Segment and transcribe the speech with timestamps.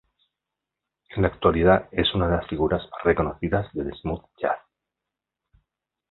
[1.11, 4.57] En la actualidad es una de las figuras más reconocidas del "smooth jazz".